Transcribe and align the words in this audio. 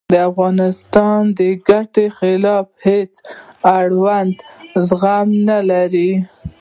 د 0.13 0.13
افغانستان 0.29 1.19
د 1.39 1.41
ګټو 1.69 2.05
خلاف 2.17 2.67
هېڅ 2.87 3.11
د 3.21 3.23
آورېدلو 3.65 4.81
زغم 4.87 5.27
نه 5.47 5.57
لرم 5.69 6.15